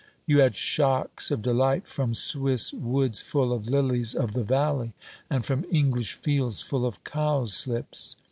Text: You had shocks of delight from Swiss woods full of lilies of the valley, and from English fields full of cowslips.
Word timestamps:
You 0.25 0.39
had 0.39 0.55
shocks 0.55 1.29
of 1.29 1.43
delight 1.43 1.87
from 1.87 2.15
Swiss 2.15 2.73
woods 2.73 3.21
full 3.21 3.53
of 3.53 3.67
lilies 3.69 4.15
of 4.15 4.31
the 4.33 4.41
valley, 4.43 4.93
and 5.29 5.45
from 5.45 5.63
English 5.69 6.13
fields 6.13 6.63
full 6.63 6.87
of 6.87 7.03
cowslips. 7.03 8.15